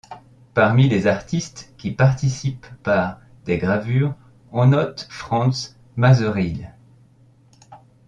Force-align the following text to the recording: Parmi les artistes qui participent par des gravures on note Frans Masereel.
Parmi 0.55 0.89
les 0.89 1.05
artistes 1.05 1.75
qui 1.77 1.91
participent 1.91 2.65
par 2.81 3.19
des 3.45 3.59
gravures 3.59 4.15
on 4.51 4.65
note 4.69 5.05
Frans 5.11 5.75
Masereel. 5.95 6.73